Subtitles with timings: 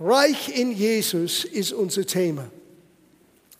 [0.00, 2.44] Reich in Jesus ist unser Thema.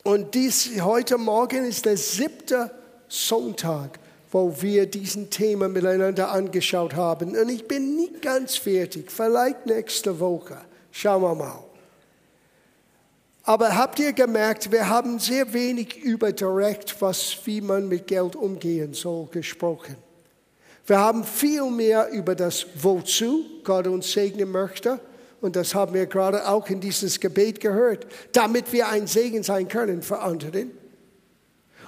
[0.04, 2.70] Und dies heute Morgen ist der siebte
[3.08, 3.98] Sonntag,
[4.30, 7.36] wo wir diesen Thema miteinander angeschaut haben.
[7.36, 10.58] Und ich bin nicht ganz fertig, vielleicht nächste Woche.
[10.92, 11.64] Schauen wir mal.
[13.42, 18.36] Aber habt ihr gemerkt, wir haben sehr wenig über direkt, was, wie man mit Geld
[18.36, 19.96] umgehen soll, gesprochen.
[20.86, 25.00] Wir haben viel mehr über das Wozu Gott uns segnen möchte.
[25.40, 29.68] Und das haben wir gerade auch in dieses Gebet gehört, damit wir ein Segen sein
[29.68, 30.66] können für andere.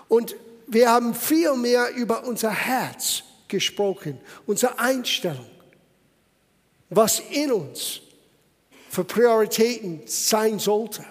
[0.09, 0.37] Und
[0.67, 5.47] wir haben viel mehr über unser Herz gesprochen, unsere Einstellung,
[6.89, 8.01] was in uns
[8.89, 11.05] für Prioritäten sein sollte.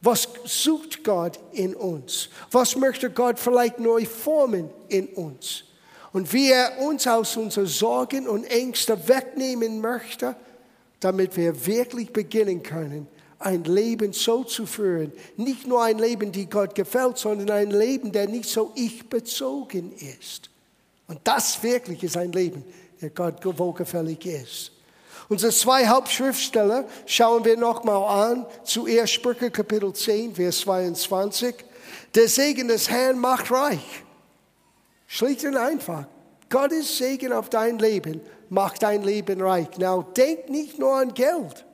[0.00, 2.28] Was sucht Gott in uns?
[2.50, 5.64] Was möchte Gott vielleicht neu formen in uns?
[6.12, 10.36] Und wie er uns aus unseren Sorgen und Ängsten wegnehmen möchte,
[11.04, 13.06] damit wir wirklich beginnen können,
[13.38, 15.12] ein Leben so zu führen.
[15.36, 20.48] Nicht nur ein Leben, die Gott gefällt, sondern ein Leben, der nicht so ich-bezogen ist.
[21.06, 22.64] Und das wirklich ist ein Leben,
[23.02, 24.72] der Gott wohlgefällig ist.
[25.28, 28.46] Unsere zwei Hauptschriftsteller schauen wir nochmal an.
[28.64, 31.54] Zuerst Sprüche Kapitel 10, Vers 22.
[32.14, 34.02] Der Segen des Herrn macht reich.
[35.06, 36.06] Schlicht und einfach.
[36.48, 39.78] Gottes Segen auf dein Leben macht dein Leben reich.
[39.78, 41.64] Now, denk nicht nur an Geld.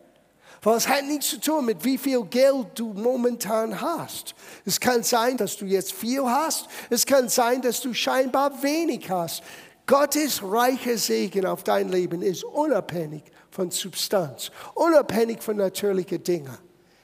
[0.63, 4.35] Weil es hat nichts zu tun mit wie viel Geld du momentan hast.
[4.67, 6.67] Es kann sein, dass du jetzt viel hast.
[6.91, 9.43] Es kann sein, dass du scheinbar wenig hast.
[9.87, 16.59] Gottes reicher Segen auf dein Leben ist unabhängig von Substanz, unabhängig von natürlichen Dingen.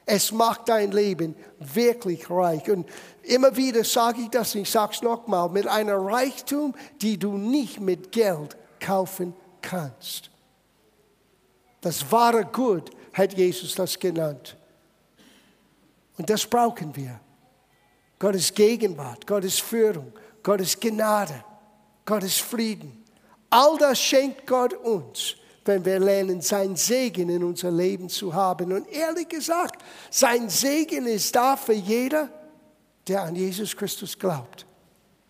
[0.05, 2.70] Es macht dein Leben wirklich reich.
[2.70, 2.89] Und
[3.23, 7.80] immer wieder sage ich das, ich sage es nochmal, mit einer Reichtum, die du nicht
[7.80, 9.45] mit Geld kaufen kannst.
[11.81, 14.56] Das wahre Gut hat Jesus das genannt.
[16.19, 17.20] Und das brauchen wir.
[18.19, 21.45] Gottes Gegenwart, Gottes Führung, Gottes Gnade,
[22.05, 23.05] Gottes Frieden.
[23.51, 25.36] All das schenkt Gott uns
[25.67, 28.73] wenn wir lernen, sein Segen in unser Leben zu haben.
[28.73, 32.29] Und ehrlich gesagt, sein Segen ist da für jeder,
[33.07, 34.67] der an Jesus Christus glaubt.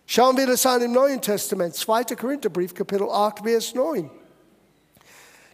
[0.07, 2.05] Schauen wir das an im Neuen Testament, 2.
[2.17, 4.11] Korintherbrief, Kapitel 8, Vers 9.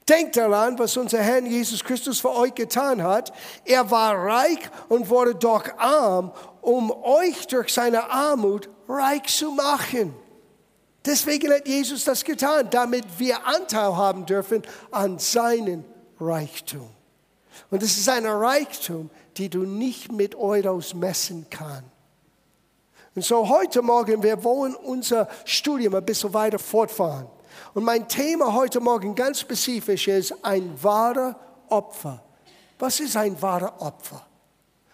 [0.08, 3.32] Denkt daran, was unser Herr Jesus Christus für euch getan hat.
[3.64, 4.58] Er war reich
[4.88, 10.14] und wurde doch arm, um euch durch seine Armut reich zu machen.
[11.04, 15.84] Deswegen hat Jesus das getan, damit wir Anteil haben dürfen an seinen
[16.20, 16.88] Reichtum.
[17.70, 21.84] Und es ist ein Reichtum, die du nicht mit Euros messen kannst.
[23.14, 27.26] Und so heute Morgen, wir wollen unser Studium ein bisschen weiter fortfahren.
[27.74, 31.36] Und mein Thema heute Morgen ganz spezifisch ist ein wahrer
[31.68, 32.22] Opfer.
[32.78, 34.26] Was ist ein wahrer Opfer?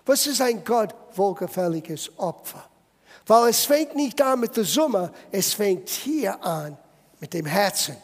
[0.06, 2.64] Was ist ein Gott wohlgefälliges Opfer?
[3.26, 6.78] Weil es fängt nicht an mit der Summe, es fängt hier an
[7.20, 7.96] mit dem Herzen.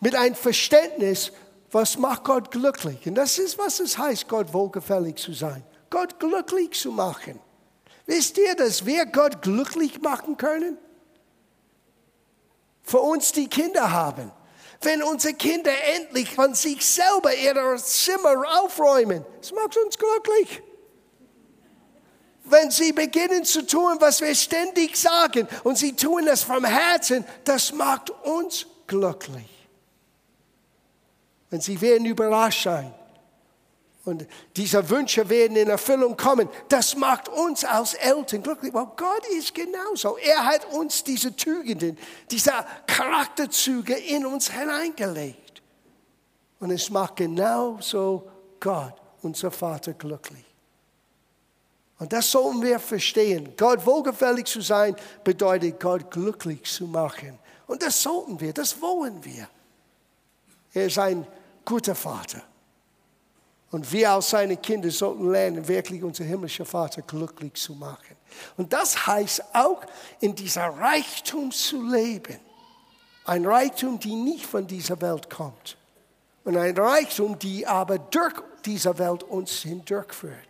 [0.00, 1.32] Mit einem Verständnis,
[1.70, 3.06] was macht Gott glücklich.
[3.06, 5.62] Und das ist, was es heißt, Gott wohlgefällig zu sein.
[5.90, 7.38] Gott glücklich zu machen.
[8.06, 10.78] Wisst ihr, dass wir Gott glücklich machen können?
[12.88, 14.32] Für uns, die Kinder haben.
[14.80, 20.62] Wenn unsere Kinder endlich von sich selber ihre Zimmer aufräumen, das macht uns glücklich
[22.50, 27.24] wenn sie beginnen zu tun, was wir ständig sagen, und sie tun das vom Herzen,
[27.44, 29.68] das macht uns glücklich.
[31.50, 32.94] Wenn sie werden überrascht sein
[34.08, 34.26] und
[34.56, 38.72] diese Wünsche werden in Erfüllung kommen, das macht uns als Eltern glücklich.
[38.72, 40.16] Weil Gott ist genauso.
[40.16, 41.98] Er hat uns diese Tugenden,
[42.30, 42.52] diese
[42.86, 45.62] Charakterzüge in uns hineingelegt.
[46.58, 50.44] Und es macht genauso Gott, unser Vater, glücklich.
[51.98, 53.52] Und das sollten wir verstehen.
[53.56, 57.38] Gott wohlgefällig zu sein bedeutet, Gott glücklich zu machen.
[57.66, 59.48] Und das sollten wir, das wollen wir.
[60.72, 61.26] Er ist ein
[61.64, 62.42] guter Vater.
[63.70, 68.16] Und wir als seine Kinder sollten lernen, wirklich unser himmlischer Vater glücklich zu machen.
[68.56, 69.82] Und das heißt auch,
[70.20, 72.38] in dieser Reichtum zu leben.
[73.24, 75.76] Ein Reichtum, die nicht von dieser Welt kommt.
[76.44, 78.34] Und ein Reichtum, die aber durch
[78.64, 80.48] diese Welt uns hindurchführt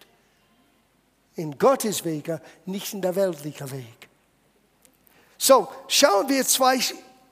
[1.38, 4.08] in Gottes Wege, nicht in der weltlichen Weg.
[5.38, 6.80] So, schauen wir zwei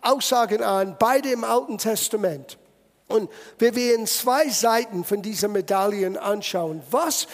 [0.00, 2.56] Aussagen an, beide im Alten Testament.
[3.08, 6.82] Und wir werden zwei Seiten von dieser Medaillen anschauen.
[6.90, 7.28] Was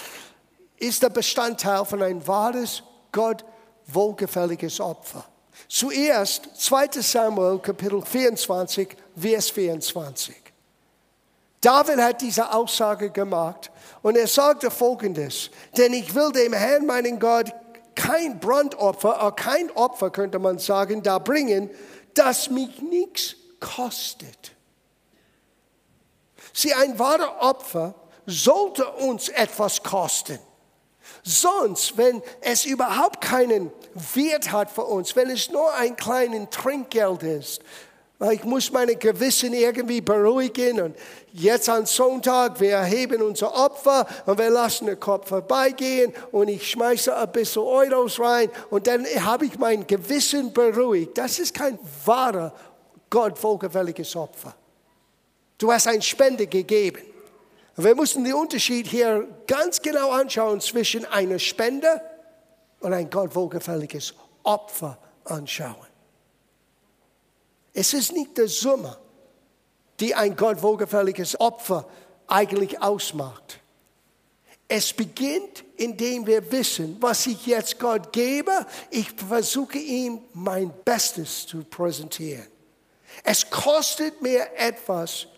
[0.78, 3.44] ist der Bestandteil von ein wahres, Gott
[3.86, 5.24] wohlgefälliges Opfer?
[5.68, 10.34] Zuerst 2 Samuel Kapitel 24, Vers 24.
[11.60, 13.70] David hat diese Aussage gemacht
[14.02, 17.52] und er sagte folgendes, denn ich will dem Herrn, meinen Gott,
[17.94, 21.70] kein Brandopfer, kein Opfer könnte man sagen, da bringen,
[22.14, 24.52] das mich nichts kostet.
[26.52, 27.94] Sieh, ein wahres Opfer
[28.26, 30.38] sollte uns etwas kosten.
[31.24, 33.72] Sonst, wenn es überhaupt keinen
[34.14, 37.60] Wert hat für uns, wenn es nur ein kleines Trinkgeld ist,
[38.30, 40.96] ich muss meine Gewissen irgendwie beruhigen und
[41.32, 46.70] jetzt am Sonntag, wir erheben unser Opfer und wir lassen den Kopf vorbeigehen und ich
[46.70, 51.18] schmeiße ein bisschen Euros rein und dann habe ich mein Gewissen beruhigt.
[51.18, 52.52] Das ist kein wahrer,
[53.10, 54.54] Gott wohlgefälliges Opfer.
[55.62, 57.02] Du hast eine Spende gegeben.
[57.76, 62.00] Wir müssen den Unterschied hier ganz genau anschauen zwischen einer Spende
[62.80, 64.12] und ein Gott wohlgefälliges
[64.42, 65.86] Opfer anschauen.
[67.72, 68.98] Es ist nicht die Summe,
[70.00, 71.86] die ein Gott wohlgefälliges Opfer
[72.26, 73.60] eigentlich ausmacht.
[74.66, 78.66] Es beginnt, indem wir wissen, was ich jetzt Gott gebe.
[78.90, 82.48] Ich versuche ihm mein Bestes zu präsentieren.
[83.22, 85.28] Es kostet mir etwas,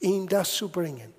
[0.00, 1.14] ihm das zu bringen.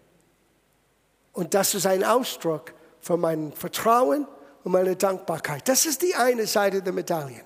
[1.33, 4.27] Und das ist ein Ausdruck von meinem Vertrauen
[4.63, 5.67] und meiner Dankbarkeit.
[5.67, 7.43] Das ist die eine Seite der Medaille.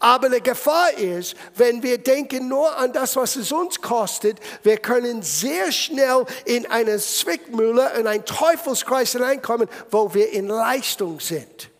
[0.00, 4.78] Aber die Gefahr ist, wenn wir denken nur an das, was es uns kostet, wir
[4.78, 11.70] können sehr schnell in eine Zwickmühle, in einen Teufelskreis hineinkommen, wo wir in Leistung sind.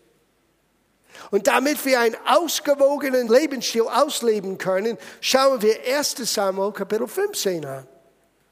[1.31, 7.87] Und damit wir einen ausgewogenen Lebensstil ausleben können, schauen wir 1 Samuel Kapitel 15 an,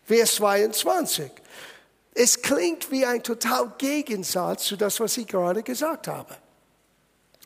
[0.06, 1.32] Vers 22.
[2.14, 6.36] Es klingt wie ein total Gegensatz zu das, was ich gerade gesagt habe.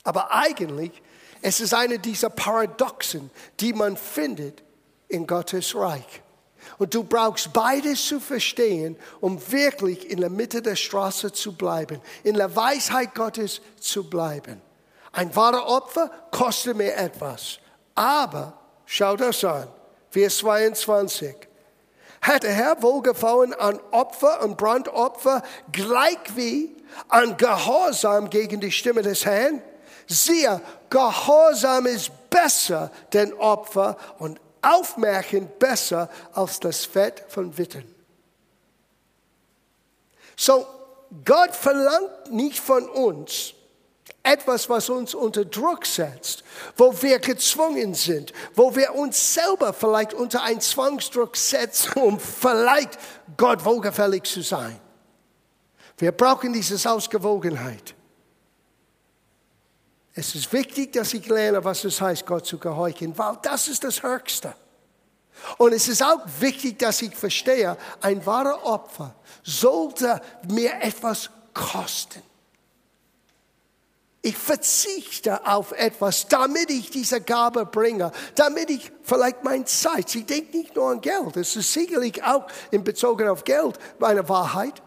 [0.04, 1.02] Aber eigentlich
[1.42, 4.64] es ist eine dieser Paradoxen, die man findet
[5.08, 6.22] in Gottes Reich.
[6.78, 12.02] Und du brauchst beides zu verstehen, um wirklich in der Mitte der Straße zu bleiben,
[12.24, 14.62] in der Weisheit Gottes zu bleiben.
[15.12, 17.60] Ein wahrer Opfer kostet mir etwas.
[17.96, 19.68] Aber, schau das an,
[20.12, 21.49] Vers 22.
[22.22, 26.76] Hat der Herr wohlgefallen an Opfer und Brandopfer, gleich wie
[27.08, 29.62] an Gehorsam gegen die Stimme des Herrn?
[30.08, 37.84] Siehe, Gehorsam ist besser denn Opfer und Aufmerken besser als das Fett von Witten.
[40.36, 40.66] So,
[41.26, 43.54] Gott verlangt nicht von uns
[44.24, 46.44] etwas, was uns unter Druck setzt,
[46.78, 52.98] wo wir gezwungen sind, wo wir uns selber vielleicht unter einen Zwangsdruck setzen, um vielleicht
[53.38, 54.80] Gott wohlgefällig zu sein.
[55.98, 57.96] Wir brauchen diese Ausgewogenheit.
[60.14, 63.84] Es ist wichtig, dass ich lerne, was es heißt, Gott zu gehorchen, weil das ist
[63.84, 64.54] das Höchste.
[65.58, 72.22] Und es ist auch wichtig, dass ich verstehe, ein wahrer Opfer sollte mir etwas kosten.
[74.22, 80.26] Ich verzichte auf etwas, damit ich diese Gabe bringe, damit ich vielleicht meine Zeit, ich
[80.26, 84.82] denke nicht nur an Geld, es ist sicherlich auch in Bezug auf Geld meine Wahrheit,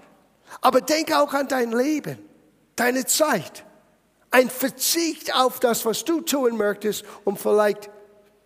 [0.60, 2.18] aber denke auch an dein Leben,
[2.76, 3.64] deine Zeit
[4.30, 7.90] ein Verzicht auf das, was du tun möchtest, um vielleicht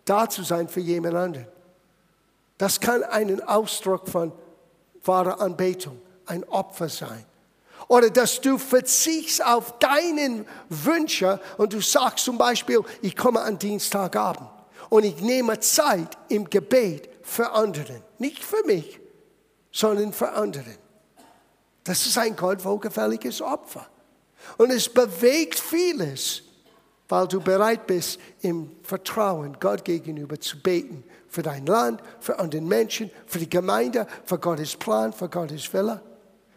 [0.05, 1.47] da zu sein für jemand anderen.
[2.57, 4.31] Das kann ein Ausdruck von
[5.03, 7.25] wahrer Anbetung, ein Opfer sein.
[7.87, 13.57] Oder dass du verzichtst auf deinen Wünsche und du sagst zum Beispiel, ich komme an
[13.57, 14.49] Dienstagabend
[14.89, 18.03] und ich nehme Zeit im Gebet für anderen.
[18.19, 18.99] Nicht für mich,
[19.71, 20.75] sondern für anderen.
[21.83, 23.87] Das ist ein Gott wohlgefälliges Opfer.
[24.57, 26.43] Und es bewegt vieles,
[27.07, 31.03] weil du bereit bist, im Vertrauen Gott gegenüber zu beten.
[31.29, 36.01] Für dein Land, für andere Menschen, für die Gemeinde, für Gottes Plan, für Gottes Wille.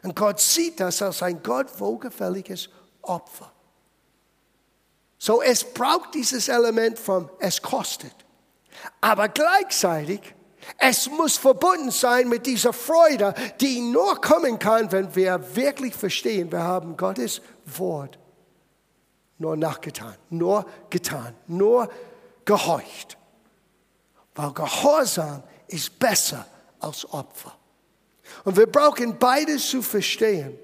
[0.02, 2.68] Und Gott sieht das als ein Gott wohlgefälliges
[3.02, 3.52] Opfer.
[5.18, 8.14] So, es braucht dieses Element von es kostet.
[9.00, 10.34] Aber gleichzeitig
[10.78, 16.50] es muss verbunden sein mit dieser Freude, die nur kommen kann, wenn wir wirklich verstehen,
[16.52, 18.18] wir haben Gottes Wort
[19.38, 21.90] nur nachgetan, nur getan, nur
[22.44, 23.16] gehorcht.
[24.34, 26.46] Weil Gehorsam ist besser
[26.78, 27.56] als Opfer.
[28.44, 30.58] Und wir brauchen beides zu verstehen.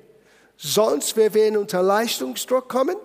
[0.56, 2.96] Sonst wir werden unter Leistungsdruck kommen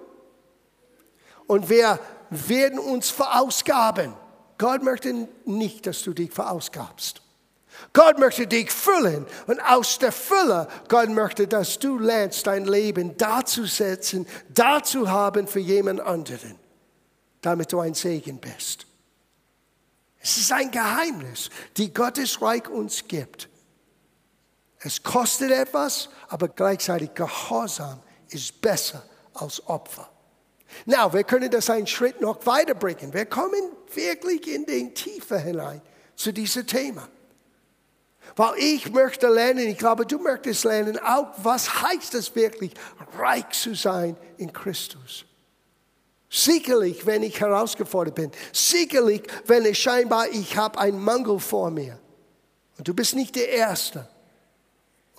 [1.48, 2.00] und wir
[2.30, 4.14] werden uns verausgaben.
[4.58, 7.22] Gott möchte nicht, dass du dich verausgabst.
[7.94, 13.18] Gott möchte dich füllen und aus der Fülle, Gott möchte, dass du lernst, dein Leben
[13.18, 16.56] dazusetzen, dazu haben für jemand anderen,
[17.42, 18.86] damit du ein Segen bist.
[20.20, 23.50] Es ist ein Geheimnis, die Gottes Reich uns gibt.
[24.84, 30.10] Es kostet etwas, aber gleichzeitig Gehorsam ist besser als Opfer.
[30.86, 33.14] Na, wir können das einen Schritt noch weiterbringen.
[33.14, 33.62] Wir kommen
[33.94, 35.82] wirklich in den Tiefe hinein
[36.16, 37.08] zu diesem Thema.
[38.36, 42.74] Weil ich möchte lernen, ich glaube, du möchtest lernen, auch was heißt es wirklich,
[43.18, 45.26] reich zu sein in Christus.
[46.30, 48.32] Sicherlich, wenn ich herausgefordert bin.
[48.54, 52.00] Sicherlich, wenn es scheinbar, ich habe einen Mangel vor mir.
[52.78, 54.08] Und du bist nicht der Erste.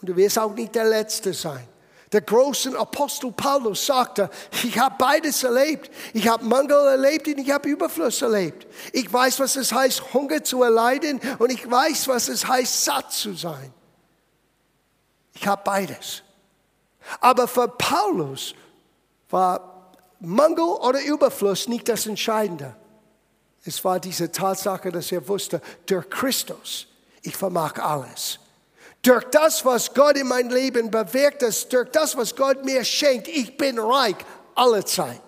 [0.03, 1.67] Und du wirst auch nicht der Letzte sein.
[2.11, 4.29] Der große Apostel Paulus sagte,
[4.65, 5.91] ich habe beides erlebt.
[6.13, 8.67] Ich habe Mangel erlebt und ich habe Überfluss erlebt.
[8.93, 13.13] Ich weiß, was es heißt, Hunger zu erleiden und ich weiß, was es heißt, satt
[13.13, 13.73] zu sein.
[15.33, 16.23] Ich habe beides.
[17.21, 18.55] Aber für Paulus
[19.31, 22.77] war Mangel oder Überfluss nicht das Entscheidende.
[23.65, 26.89] Es war diese Tatsache, dass er wusste, durch Christus,
[27.23, 28.39] ich vermag alles.
[29.03, 33.57] Durch das, was Gott in mein Leben bewirkt, durch das, was Gott mir schenkt, ich
[33.57, 34.17] bin reich
[34.55, 35.21] alle Zeit.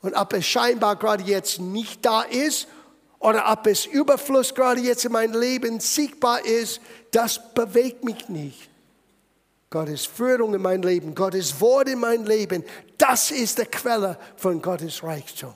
[0.00, 2.66] Und ob es scheinbar gerade jetzt nicht da ist
[3.18, 6.80] oder ob es Überfluss gerade jetzt in meinem Leben sichtbar ist,
[7.10, 8.70] das bewegt mich nicht.
[9.68, 12.64] Gottes Führung in mein Leben, Gottes Wort in mein Leben,
[12.96, 15.54] das ist die Quelle von Gottes Reichtum.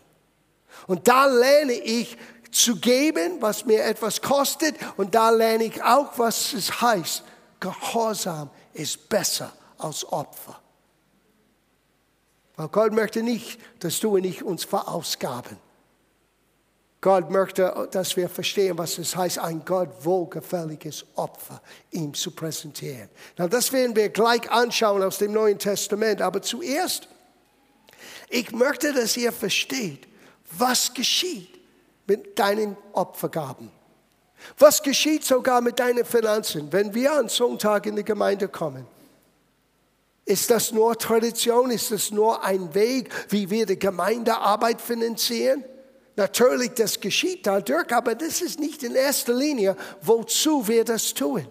[0.87, 2.17] Und da lerne ich
[2.54, 4.76] zu geben, was mir etwas kostet.
[4.96, 7.25] Und da lerne ich auch, was es heißt.
[7.61, 10.61] Gehorsam ist besser als Opfer.
[12.56, 15.58] Weil Gott möchte nicht, dass du und ich uns verausgaben.
[17.00, 23.11] Gott möchte, dass wir verstehen, was es heißt, ein Gott wohlgefälliges Opfer ihm zu präsentieren.
[23.37, 26.23] Na, das werden wir gleich anschauen aus dem Neuen Testament.
[26.23, 27.08] Aber zuerst,
[28.30, 30.08] ich möchte, dass ihr versteht,
[30.50, 31.53] was geschieht,
[32.06, 33.70] mit deinen Opfergaben?
[34.58, 38.87] Was geschieht sogar mit deinen Finanzen, wenn wir an Sonntag in die Gemeinde kommen?
[40.26, 41.70] Ist das nur Tradition?
[41.70, 45.64] Ist das nur ein Weg, wie wir die Gemeindearbeit finanzieren?
[46.16, 51.46] Natürlich, das geschieht dadurch, aber das ist nicht in erster Linie, wozu wir das tun.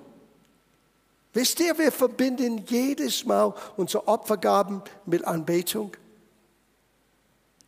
[1.34, 5.92] Wisst ihr, wir verbinden jedes Mal unsere Opfergaben mit Anbetung.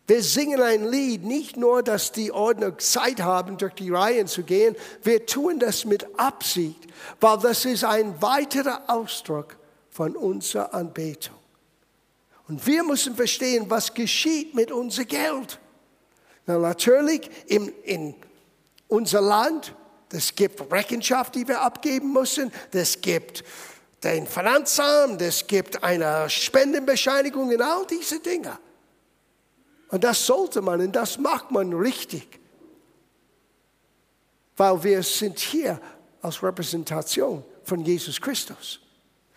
[0.07, 4.43] Wir singen ein Lied, nicht nur, dass die Ordner Zeit haben, durch die Reihen zu
[4.43, 6.87] gehen, wir tun das mit Absicht,
[7.19, 9.57] weil das ist ein weiterer Ausdruck
[9.89, 11.35] von unserer Anbetung.
[12.47, 15.59] Und wir müssen verstehen, was geschieht mit unserem Geld.
[16.45, 18.13] Na, natürlich in, in
[18.87, 19.73] unser Land,
[20.11, 23.43] es gibt Rechenschaft, die wir abgeben müssen, es gibt
[24.03, 28.59] den Finanzamt, es gibt eine Spendenbescheinigung und all diese Dinge.
[29.89, 32.39] Und das sollte man und das macht man richtig.
[34.57, 35.79] Weil wir sind hier
[36.21, 38.79] als Repräsentation von Jesus Christus.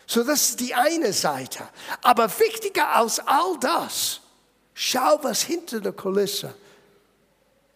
[0.07, 1.69] So, das ist die eine Seite.
[2.03, 4.21] Aber wichtiger als all das,
[4.73, 6.55] schau, was hinter der Kulisse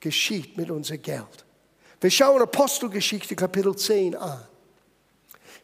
[0.00, 1.44] geschieht mit unserem Geld.
[2.00, 4.40] Wir schauen Apostelgeschichte Kapitel 10 an.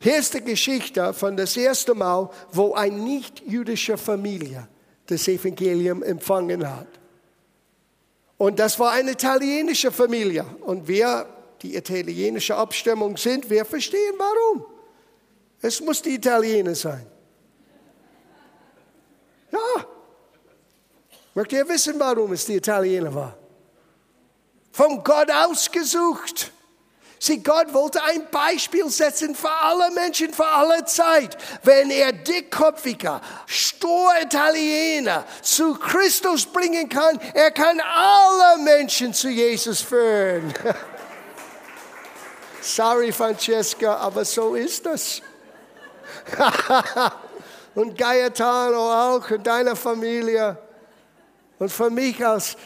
[0.00, 4.68] Hier ist die Geschichte von das erste Mal, wo eine nicht-jüdische Familie
[5.08, 6.86] das Evangelium empfangen hat.
[8.36, 10.44] Und das war eine italienische Familie.
[10.60, 11.26] Und wir,
[11.62, 14.64] die italienische Abstimmung sind, wir verstehen warum.
[15.60, 17.04] Es muss die Italiener sein.
[19.50, 19.86] Ja.
[21.34, 23.36] Möchtet ihr wissen, warum es die Italiener war?
[24.70, 26.52] Von Gott ausgesucht.
[27.20, 31.36] Sieh, Gott wollte ein Beispiel setzen für alle Menschen, für alle Zeit.
[31.64, 39.80] Wenn er dickköpfiger, stur Italiener zu Christus bringen kann, er kann alle Menschen zu Jesus
[39.80, 40.54] führen.
[42.60, 45.20] Sorry, Francesca, aber so ist das.
[47.74, 50.56] und Gaetano auch und deine Familie.
[51.58, 52.56] Und für mich als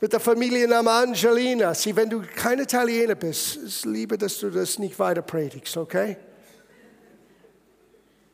[0.00, 1.74] mit der Familienname Angelina.
[1.74, 6.16] Sieh, wenn du kein Italiener bist, ist lieber, dass du das nicht weiter predigst, okay?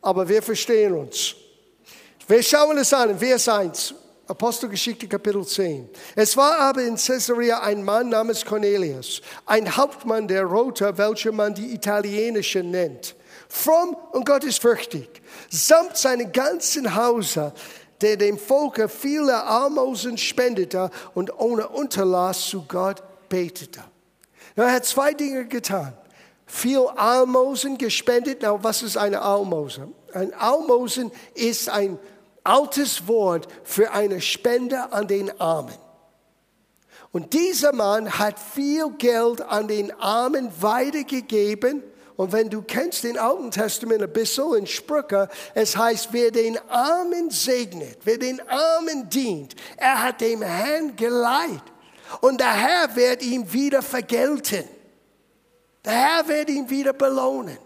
[0.03, 1.35] Aber wir verstehen uns.
[2.29, 3.95] Wir schauen es an, Vers 1,
[4.27, 5.89] Apostelgeschichte Kapitel 10.
[6.15, 11.55] Es war aber in Caesarea ein Mann namens Cornelius, ein Hauptmann der Roter, welcher man
[11.55, 13.15] die italienische nennt.
[13.49, 15.09] Fromm und gottesfürchtig,
[15.51, 17.53] samt seinem ganzen Hause
[18.05, 23.81] der dem Volke viele Almosen spendete und ohne Unterlass zu Gott betete.
[24.55, 25.95] Er hat zwei Dinge getan.
[26.45, 28.41] Viel Almosen gespendet.
[28.43, 29.89] Na, was ist eine Almose?
[30.13, 31.99] Ein Almosen ist ein
[32.45, 35.75] altes Wort für eine Spende an den Armen.
[37.11, 41.83] Und dieser Mann hat viel Geld an den Armen weitergegeben
[42.17, 46.59] Und wenn du kennst den Alten Testament ein bisschen in Sprüche, es heißt, wer den
[46.69, 51.63] Armen segnet, wer den Armen dient, er hat dem Herrn geleiht.
[52.21, 54.65] Und der Herr wird ihm wieder vergelten.
[55.85, 57.59] Der Herr wird ihn wieder belohnen.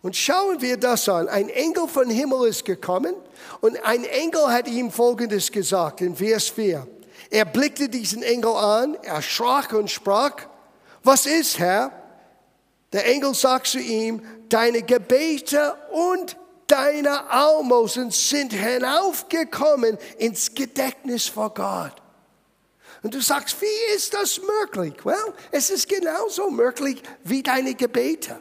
[0.00, 1.28] Und schauen wir das an.
[1.28, 3.14] Ein Engel von Himmel ist gekommen
[3.60, 6.86] und ein Engel hat ihm Folgendes gesagt in Vers 4.
[7.30, 10.36] Er blickte diesen Engel an, erschrak und sprach,
[11.02, 12.03] was ist, Herr?
[12.94, 16.36] Der Engel sagt zu ihm, deine Gebete und
[16.68, 21.96] deine Almosen sind hinaufgekommen ins Gedächtnis vor Gott.
[23.02, 25.04] Und du sagst, wie ist das möglich?
[25.04, 28.40] Well, es ist genauso möglich wie deine Gebete.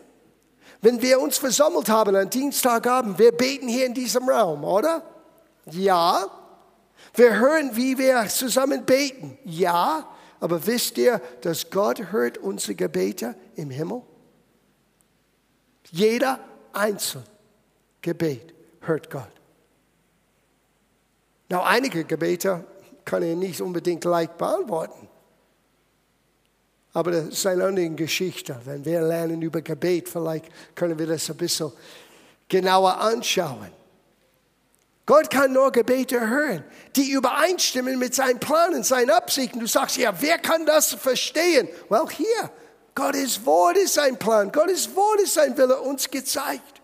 [0.81, 5.01] Wenn wir uns versammelt haben an Dienstagabend, wir beten hier in diesem Raum, oder?
[5.71, 6.27] Ja.
[7.15, 9.35] Wir hören, wie wir zusammen beten.
[9.45, 10.07] Ja.
[10.39, 14.03] Aber wisst ihr, dass Gott hört unsere Gebete im Himmel?
[15.93, 16.39] Jeder
[16.73, 17.23] einzelne
[18.01, 19.31] Gebet hört Gott.
[21.49, 22.65] Na, einige Gebete
[23.05, 25.07] kann er nicht unbedingt leicht beantworten.
[26.93, 28.59] Aber das ist eine andere Geschichte.
[28.65, 31.71] Wenn wir lernen über Gebet, vielleicht können wir das ein bisschen
[32.47, 33.69] genauer anschauen.
[35.05, 36.63] Gott kann nur Gebete hören,
[36.95, 39.59] die übereinstimmen mit seinen Planen, seinen Absichten.
[39.59, 41.67] Du sagst, ja, wer kann das verstehen?
[41.89, 42.49] Well, hier,
[42.95, 46.81] Gottes Wort ist sein Plan, Gottes Wort ist sein Wille uns gezeigt.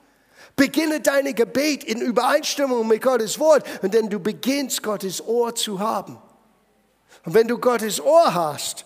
[0.56, 5.80] Beginne deine Gebet in Übereinstimmung mit Gottes Wort und dann du beginnst, Gottes Ohr zu
[5.80, 6.18] haben.
[7.26, 8.86] Und wenn du Gottes Ohr hast,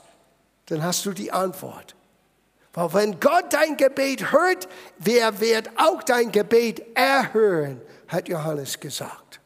[0.67, 1.95] dann hast du die Antwort.
[2.73, 9.39] Weil wenn Gott dein Gebet hört, wer wird auch dein Gebet erhören, hat Johannes gesagt.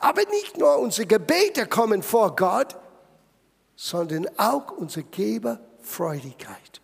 [0.00, 2.76] Aber nicht nur unsere Gebete kommen vor Gott,
[3.76, 6.75] sondern auch unsere Geberfreudigkeit.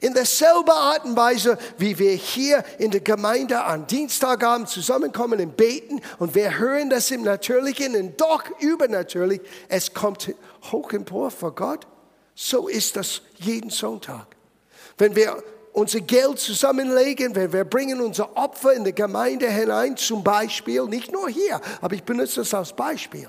[0.00, 5.56] In derselben Art und Weise, wie wir hier in der Gemeinde an Dienstagabend zusammenkommen und
[5.56, 10.34] beten und wir hören das im Natürlichen und doch übernatürlich, es kommt
[10.70, 11.86] hoch empor vor Gott,
[12.34, 14.26] so ist das jeden Sonntag.
[14.98, 20.24] Wenn wir unser Geld zusammenlegen, wenn wir bringen unser Opfer in die Gemeinde hinein, zum
[20.24, 23.28] Beispiel, nicht nur hier, aber ich benutze das als Beispiel.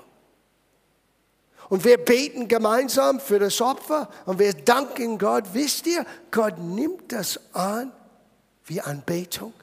[1.70, 5.44] Und wir beten gemeinsam für das Opfer und wir danken Gott.
[5.54, 7.92] Wisst ihr, Gott nimmt das an
[8.66, 9.54] wie Anbetung.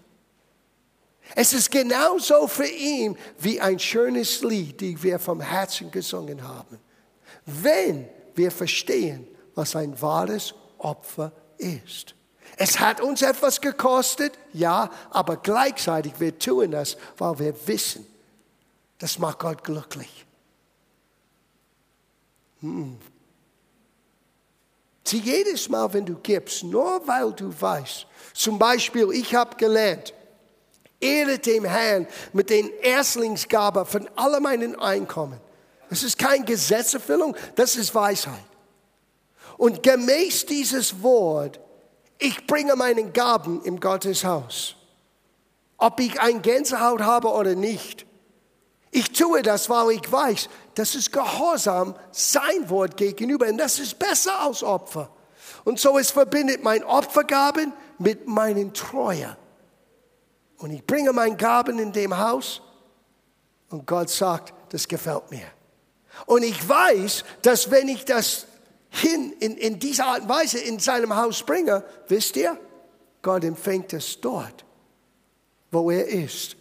[1.34, 6.78] Es ist genauso für ihn wie ein schönes Lied, das wir vom Herzen gesungen haben.
[7.46, 12.14] Wenn wir verstehen, was ein wahres Opfer ist.
[12.56, 18.06] Es hat uns etwas gekostet, ja, aber gleichzeitig wir tun das, weil wir wissen,
[18.98, 20.26] das macht Gott glücklich.
[25.06, 30.14] Sieh, jedes Mal, wenn du gibst, nur weil du weißt, zum Beispiel, ich habe gelernt,
[30.98, 35.38] ehre dem Herrn mit den Erstlingsgaben von all meinen Einkommen.
[35.90, 38.44] Das ist keine Gesetzeserfüllung, das ist Weisheit.
[39.58, 41.60] Und gemäß dieses Wort,
[42.18, 44.76] ich bringe meinen Gaben im Gotteshaus.
[45.76, 48.06] Ob ich ein Gänsehaut habe oder nicht.
[48.96, 53.98] Ich tue das, weil ich weiß, das ist Gehorsam sein Wort gegenüber und das ist
[53.98, 55.10] besser als Opfer.
[55.64, 59.36] Und so es verbindet mein Opfergaben mit meinen Treue.
[60.58, 62.62] Und ich bringe meine Gaben in dem Haus
[63.68, 65.48] und Gott sagt, das gefällt mir.
[66.26, 68.46] Und ich weiß, dass wenn ich das
[68.90, 72.56] hin in, in dieser Art und Weise in seinem Haus bringe, wisst ihr,
[73.22, 74.64] Gott empfängt es dort,
[75.72, 76.54] wo er ist.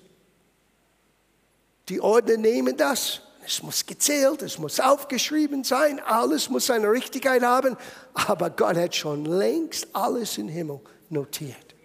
[1.89, 3.22] Die Ordner nehmen das.
[3.46, 7.76] Es muss gezählt, es muss aufgeschrieben sein, alles muss seine Richtigkeit haben.
[8.13, 11.76] Aber Gott hat schon längst alles im Himmel notiert.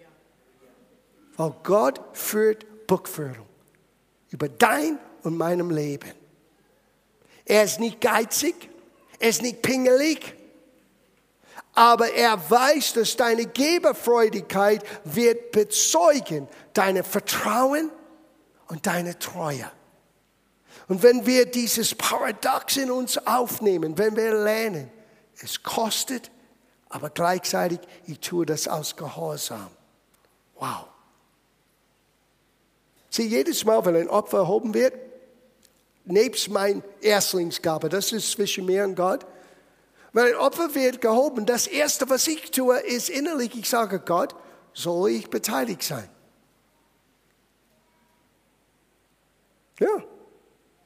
[1.35, 3.47] Weil Gott führt Buchführung
[4.29, 6.11] über dein und meinem Leben.
[7.45, 8.69] Er ist nicht geizig,
[9.19, 10.35] er ist nicht pingelig,
[11.73, 17.89] aber er weiß, dass deine Geberfreudigkeit wird bezeugen, deine Vertrauen
[18.67, 19.69] und deine Treue.
[20.89, 24.91] Und wenn wir dieses Paradox in uns aufnehmen, wenn wir lernen,
[25.39, 26.31] es kostet,
[26.89, 29.69] aber gleichzeitig, ich tue das aus Gehorsam.
[30.55, 30.87] Wow.
[33.11, 34.93] Sieh, jedes Mal, wenn ein Opfer erhoben wird,
[36.05, 39.27] nebst mein Erstlingsgabe, das ist zwischen mir und Gott,
[40.11, 44.33] wenn ein Opfer wird gehoben, das Erste, was ich tue, ist innerlich, ich sage Gott,
[44.73, 46.09] soll ich beteiligt sein?
[49.79, 50.03] Ja.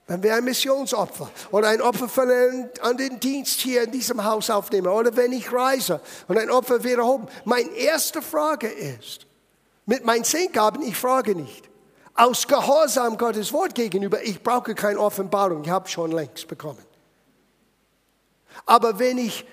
[0.05, 4.23] Wenn wir ein Missionsopfer oder ein Opfer von einem, an den Dienst hier in diesem
[4.23, 7.27] Haus aufnehmen oder wenn ich reise und ein Opfer wird erhoben.
[7.45, 9.25] Meine erste Frage ist,
[9.85, 11.69] mit meinen Zehngaben, ich frage nicht.
[12.15, 16.83] Aus Gehorsam Gottes Wort gegenüber, ich brauche keine Offenbarung, ich habe schon längst bekommen.
[18.65, 19.45] Aber wenn ich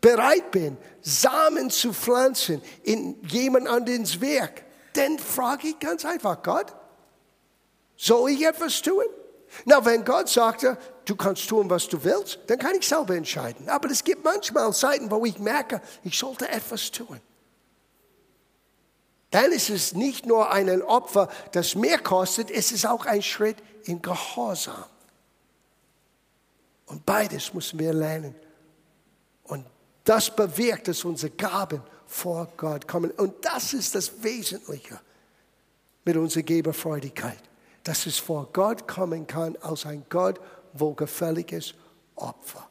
[0.00, 6.74] bereit bin, Samen zu pflanzen in jemand anderes Werk, dann frage ich ganz einfach, Gott,
[7.96, 9.04] soll ich etwas tun?
[9.64, 13.68] Na, wenn Gott sagte, du kannst tun, was du willst, dann kann ich selber entscheiden.
[13.68, 17.20] Aber es gibt manchmal Zeiten, wo ich merke, ich sollte etwas tun.
[19.30, 23.56] Dann ist es nicht nur ein Opfer, das mehr kostet, es ist auch ein Schritt
[23.84, 24.84] in Gehorsam.
[26.86, 28.34] Und beides müssen wir lernen.
[29.44, 29.64] Und
[30.04, 33.10] das bewirkt, dass unsere Gaben vor Gott kommen.
[33.12, 35.00] Und das ist das Wesentliche
[36.04, 37.38] mit unserer Geberfreudigkeit
[37.84, 40.40] dass es vor Gott kommen kann als ein Gott
[40.72, 41.74] wohlgefälliges
[42.16, 42.68] Opfer.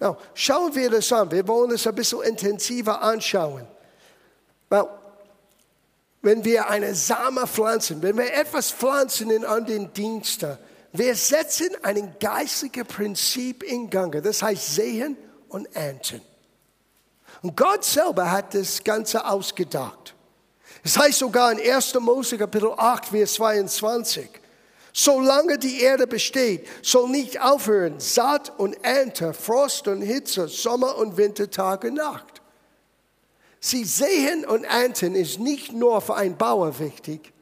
[0.00, 1.30] Now, schauen wir das an.
[1.30, 3.66] Wir wollen es ein bisschen intensiver anschauen.
[4.70, 4.88] Well,
[6.22, 10.56] wenn wir eine Same pflanzen, wenn wir etwas pflanzen in den Diensten,
[10.92, 14.22] wir setzen ein geistiges Prinzip in Gang.
[14.22, 15.16] Das heißt sehen
[15.48, 16.22] und ernten.
[17.42, 20.14] Und Gott selber hat das Ganze ausgedacht.
[20.88, 22.00] Es heißt sogar in 1.
[22.00, 24.26] Mose Kapitel 8, Vers 22,
[24.90, 31.18] solange die Erde besteht, soll nicht aufhören Saat und Ernte, Frost und Hitze, Sommer und
[31.18, 32.40] Winter, Tag und Nacht.
[33.60, 37.34] Sie sehen und ernten ist nicht nur für einen Bauer wichtig,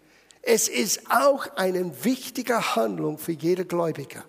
[0.42, 4.24] es ist auch eine wichtige Handlung für jede Gläubige.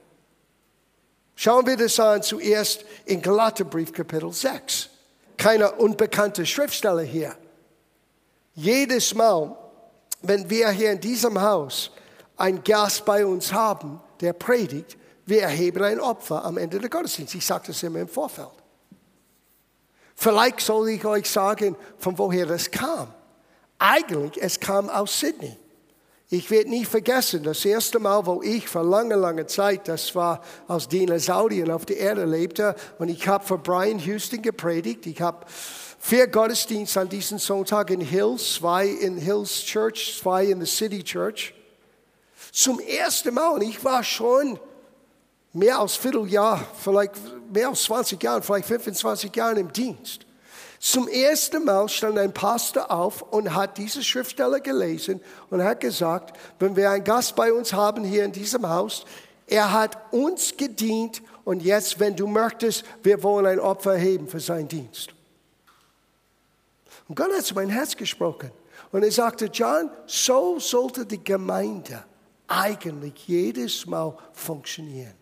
[1.35, 4.91] Schauen wir das an zuerst in Galaterbrief Kapitel 6.
[5.37, 7.35] Keine unbekannte Schriftsteller hier.
[8.57, 9.55] Jedes Mal,
[10.23, 11.91] wenn wir hier in diesem Haus
[12.37, 17.37] einen Gast bei uns haben, der predigt, wir erheben ein Opfer am Ende des Gottesdienstes.
[17.37, 18.49] Ich sage das immer im Vorfeld.
[20.15, 23.13] Vielleicht soll ich euch sagen, von woher das kam.
[23.77, 25.55] Eigentlich, es kam aus Sydney.
[26.29, 30.41] Ich werde nie vergessen, das erste Mal, wo ich vor langer, langer Zeit, das war
[30.67, 35.05] als Dinosaurier auf der Erde lebte, und ich habe für Brian Houston gepredigt.
[35.05, 40.59] Ich habe vier Gottesdienste an diesem Sonntag in Hills, zwei in Hills Church, zwei in
[40.59, 41.53] the City Church.
[42.51, 44.59] Zum ersten Mal, und ich war schon
[45.53, 47.13] mehr als Vierteljahr, vielleicht
[47.53, 50.26] mehr als 20 Jahre, vielleicht 25 Jahre im Dienst.
[50.79, 56.37] Zum ersten Mal stand ein Pastor auf und hat diese Schriftstelle gelesen und hat gesagt,
[56.59, 59.05] wenn wir einen Gast bei uns haben hier in diesem Haus,
[59.47, 64.39] er hat uns gedient und jetzt, wenn du möchtest, wir wollen ein Opfer heben für
[64.39, 65.09] seinen Dienst.
[67.07, 68.51] Und Gott hat zu mein Herz gesprochen.
[68.91, 72.03] Und er sagte, John, so sollte die Gemeinde
[72.47, 75.13] eigentlich jedes Mal funktionieren.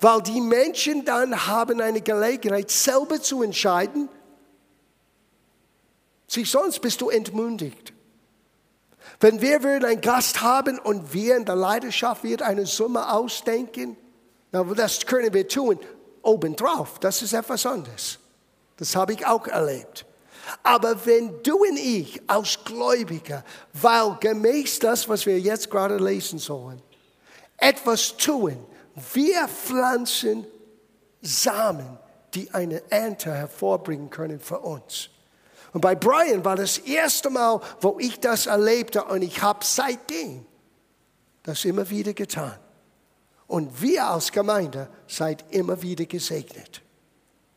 [0.00, 4.08] Weil die Menschen dann haben eine Gelegenheit, selber zu entscheiden.
[6.26, 7.92] Sie, sonst bist du entmündigt.
[9.20, 13.96] Wenn wir würden einen Gast haben und wir in der Leidenschaft wird eine Summe ausdenken,
[14.52, 15.78] das können wir tun,
[16.22, 18.18] obendrauf, das ist etwas anderes.
[18.76, 20.04] Das habe ich auch erlebt.
[20.62, 26.38] Aber wenn du und ich als Gläubiger, weil gemäß das, was wir jetzt gerade lesen
[26.38, 26.80] sollen,
[27.56, 28.56] etwas tun,
[29.14, 30.46] wir pflanzen
[31.20, 31.98] Samen,
[32.34, 35.10] die eine Ernte hervorbringen können für uns.
[35.72, 40.46] Und bei Brian war das erste Mal, wo ich das erlebte und ich habe seitdem
[41.42, 42.58] das immer wieder getan.
[43.46, 46.82] Und wir als Gemeinde seid immer wieder gesegnet.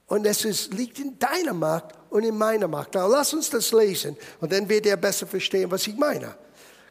[0.08, 2.94] Und es ist, liegt in deiner Macht und in meiner Macht.
[2.96, 6.36] Now, lass uns das lesen und dann wird er besser verstehen, was ich meine.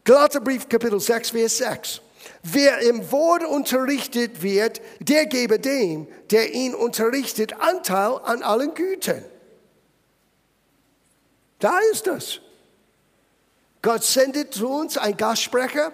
[0.04, 2.00] Galaterbrief Kapitel 6, Vers 6.
[2.42, 9.24] Wer im Wort unterrichtet wird, der gebe dem, der ihn unterrichtet, Anteil an allen Gütern.
[11.58, 12.40] Da ist das.
[13.82, 15.92] Gott sendet zu uns einen Gastsprecher.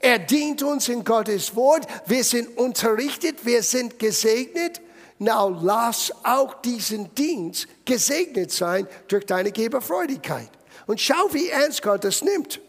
[0.00, 1.86] Er dient uns in Gottes Wort.
[2.06, 4.80] Wir sind unterrichtet, wir sind gesegnet.
[5.18, 10.50] Now lass auch diesen Dienst gesegnet sein durch deine Geberfreudigkeit.
[10.86, 12.60] Und schau, wie ernst Gott das nimmt.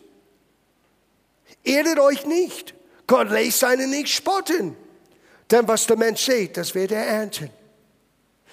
[1.64, 2.76] Irret euch nicht.
[3.14, 4.76] Gott lässt seinen nicht spotten.
[5.52, 7.52] Denn was der Mensch sieht, das wird er ernten.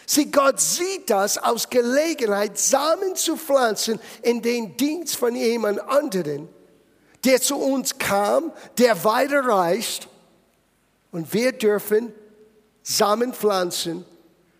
[0.05, 6.47] Sieh, Gott sieht das aus Gelegenheit, Samen zu pflanzen in den Dienst von jemand anderen,
[7.25, 10.09] der zu uns kam, der weiterreist.
[11.11, 12.13] Und wir dürfen
[12.83, 14.05] Samen pflanzen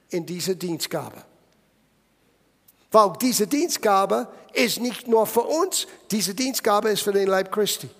[0.09, 1.23] in diese Dienstgabe.
[2.91, 7.91] Weil diese Dienstgabe ist nicht nur für uns, diese Dienstgabe ist für den Leib Christi.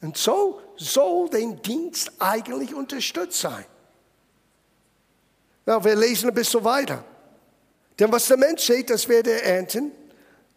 [0.00, 3.64] Und so soll den Dienst eigentlich unterstützt sein.
[5.66, 7.04] Na, wir lesen ein bisschen weiter.
[7.98, 9.92] Denn was der Mensch sieht, das wird er ernten.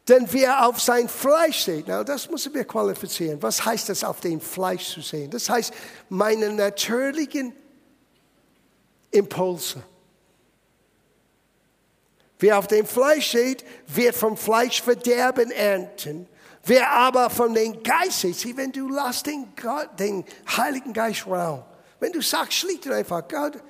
[0.08, 3.42] Denn wer auf sein Fleisch sieht, na, das müssen wir qualifizieren.
[3.42, 5.30] Was heißt das, auf dem Fleisch zu sehen?
[5.30, 5.74] Das heißt,
[6.10, 7.54] meine natürlichen
[9.12, 9.84] Impulse.
[12.40, 16.28] Wer auf dem Fleisch steht, wird vom Fleisch Verderben ernten.
[16.66, 20.24] Wer aber von dem Geist sieh, wenn du lässt den, Gott, den
[20.56, 21.64] Heiligen Geist Raum,
[22.00, 23.62] wenn du sagst schlicht und einfach, Gott,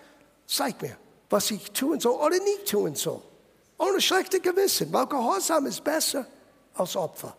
[0.45, 0.95] zeig mir,
[1.29, 3.21] was ich tun soll oder nicht tun soll.
[3.79, 6.27] Ohne schlechte Gewissen, weil Gehorsam ist besser
[6.75, 7.35] als Opfer.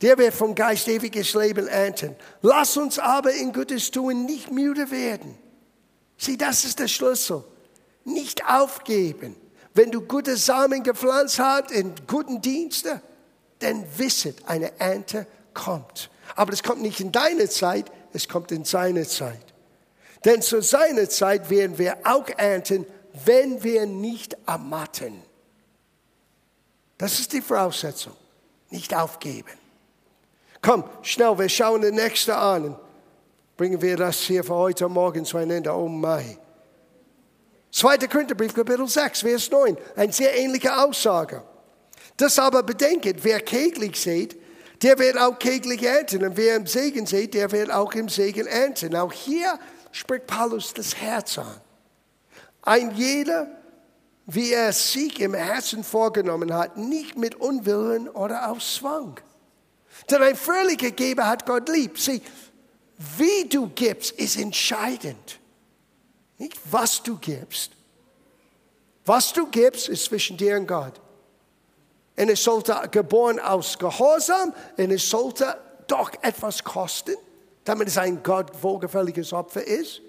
[0.00, 2.16] Der wird vom Geist ewiges Leben ernten.
[2.40, 5.38] Lass uns aber in Gutes tun nicht müde werden.
[6.16, 7.44] Sieh, das ist der Schlüssel.
[8.04, 9.36] Nicht aufgeben.
[9.74, 13.00] Wenn du gute Samen gepflanzt hast in guten Diensten,
[13.60, 16.10] dann wisset, eine Ernte kommt.
[16.36, 19.52] Aber es kommt nicht in deine Zeit, es kommt in seine Zeit.
[20.24, 22.86] Denn zu seiner Zeit werden wir auch ernten,
[23.24, 25.22] wenn wir nicht ermatten.
[26.98, 28.14] Das ist die Voraussetzung.
[28.70, 29.50] Nicht aufgeben.
[30.62, 32.76] Komm, schnell, wir schauen den nächsten an.
[33.56, 35.74] Bringen wir das hier für heute Morgen zu einem Ende.
[35.74, 36.38] Oh mein.
[37.72, 38.06] 2.
[38.06, 39.76] Korintherbrief, Kapitel 6, Vers 9.
[39.96, 41.42] Eine sehr ähnliche Aussage.
[42.18, 44.36] Das aber bedenket, wer keglich seht,
[44.82, 46.24] der wird auch keglich ernten.
[46.24, 48.94] Und wer im Segen seht, der wird auch im Segen ernten.
[48.94, 49.58] Auch hier
[49.90, 51.60] spricht Paulus das Herz an.
[52.60, 53.48] Ein jeder,
[54.26, 59.18] wie er sich im Herzen vorgenommen hat, nicht mit Unwillen oder aus Zwang.
[60.10, 61.98] Denn ein fröhlicher Geber hat Gott lieb.
[61.98, 62.20] Sieh,
[63.16, 65.40] wie du gibst, ist entscheidend.
[66.38, 67.72] Nicht was du gibst.
[69.04, 71.00] Was du gibst, ist zwischen dir und Gott.
[72.16, 77.16] Und es sollte geboren aus Gehorsam und es sollte doch etwas kosten,
[77.64, 80.02] damit es ein Gott wohlgefälliges Opfer ist.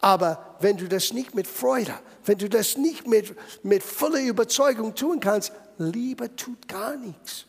[0.00, 3.34] Aber wenn du das nicht mit Freude, wenn du das nicht mit,
[3.64, 7.46] mit voller Überzeugung tun kannst, Liebe tut gar nichts.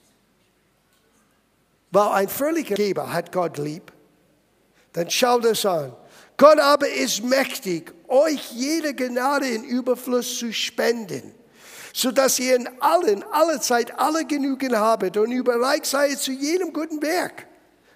[1.92, 3.92] Weil ein völliger Geber hat Gott lieb.
[4.94, 5.96] Dann schau das an.
[6.38, 11.34] Gott aber ist mächtig, euch jede Gnade in Überfluss zu spenden,
[11.94, 17.02] sodass ihr in allen, alle Zeit alle genügen habet und überreich seid zu jedem guten
[17.02, 17.48] Werk.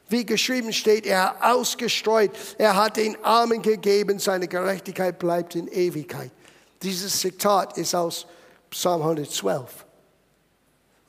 [0.10, 5.68] Wie geschrieben steht, er hat ausgestreut, er hat den Armen gegeben, seine Gerechtigkeit bleibt in
[5.68, 6.32] Ewigkeit.
[6.82, 8.26] Dieses Zitat ist aus
[8.72, 9.86] Psalm 112.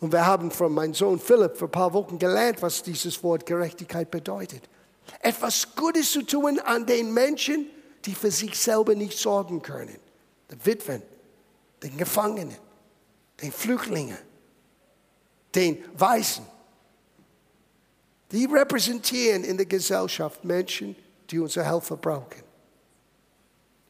[0.00, 3.46] Und wir haben von meinem Sohn Philipp vor ein paar Wochen gelernt, was dieses Wort
[3.46, 4.68] Gerechtigkeit bedeutet.
[5.22, 7.70] Etwas Gutes zu tun an den Menschen,
[8.04, 9.96] die für sich selber nicht sorgen können.
[10.50, 11.02] Den Witwen,
[11.82, 12.58] den Gefangenen,
[13.40, 14.18] den Flüchtlingen,
[15.54, 16.44] den Weißen.
[18.32, 20.96] Die repräsentieren in der Gesellschaft Menschen,
[21.30, 22.42] die unsere Helfer brauchen.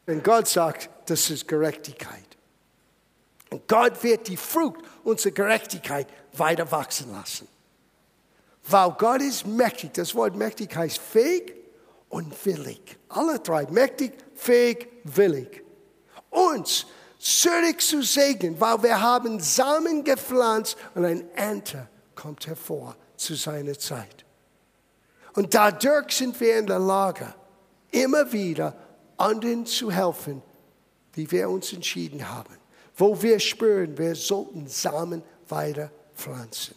[0.04, 2.18] Wenn Gott sagt, das ist Gerechtigkeit.
[3.50, 7.48] Und Gott wird die Frucht unserer Gerechtigkeit weiter wachsen lassen.
[8.68, 9.94] Weil Gott ist mächtig.
[9.94, 11.54] Das Wort mächtig heißt fähig
[12.08, 12.98] und willig.
[13.08, 13.66] Alle drei.
[13.66, 15.64] Mächtig, fähig, willig.
[16.30, 16.86] Uns
[17.18, 23.78] zurück zu segnen, weil wir haben Samen gepflanzt und ein Ernte kommt hervor zu seiner
[23.78, 24.24] Zeit.
[25.34, 27.34] Und dadurch sind wir in der Lage,
[27.90, 28.74] immer wieder
[29.16, 30.42] anderen zu helfen,
[31.12, 32.56] wie wir uns entschieden haben
[32.96, 36.74] wo wir spüren, wir sollten Samen weiter pflanzen.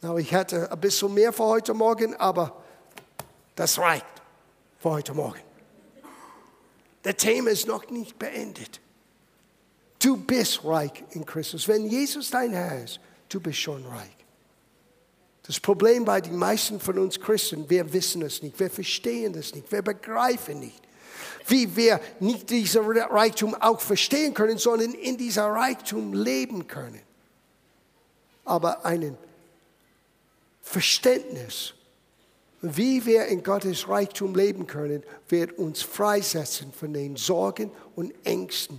[0.00, 2.62] Now, ich hatte ein bisschen mehr für heute Morgen, aber
[3.56, 4.06] das reicht
[4.78, 5.40] für heute Morgen.
[7.02, 8.80] Das Thema ist noch nicht beendet.
[10.00, 11.66] Du bist reich in Christus.
[11.66, 14.16] Wenn Jesus dein Herr ist, du bist schon reich.
[15.42, 19.54] Das Problem bei den meisten von uns Christen, wir wissen es nicht, wir verstehen es
[19.54, 20.82] nicht, wir begreifen nicht
[21.48, 27.00] wie wir nicht diesen Reichtum auch verstehen können, sondern in dieser Reichtum leben können.
[28.44, 29.16] Aber ein
[30.68, 31.72] Verständnis,
[32.60, 38.78] wie wir in Gottes Reichtum leben können, wird uns freisetzen von den Sorgen und Ängsten,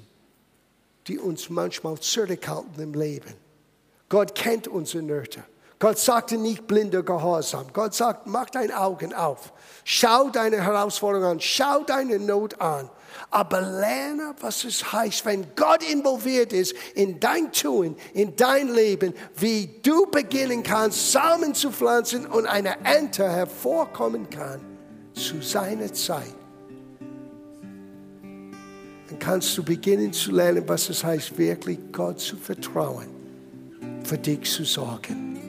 [1.08, 3.34] die uns manchmal zurückhalten im Leben.
[4.08, 5.44] Gott kennt unsere Nöte.
[5.80, 7.68] Gott sagte nicht blinder Gehorsam.
[7.74, 9.52] Gott sagt, mach deine Augen auf.
[9.84, 11.40] Schau deine Herausforderung an.
[11.40, 12.90] Schau deine Not an.
[13.30, 19.14] Aber lerne, was es heißt, wenn Gott involviert ist in dein Tun, in dein Leben,
[19.38, 24.62] wie du beginnen kannst, Samen zu pflanzen und eine Ernte hervorkommen kann
[25.14, 26.36] zu seiner Zeit.
[29.10, 33.08] Dann kannst du beginnen zu lernen, was es heißt, wirklich Gott zu vertrauen
[34.04, 35.49] für dich zu sorgen.